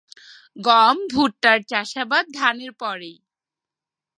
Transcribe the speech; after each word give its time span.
গম, 0.57 0.97
ভুট্টার 1.13 1.57
চাষাবাদ 1.63 2.25
ধান 2.33 2.57
এর 2.61 2.71
পরেই। 2.73 3.15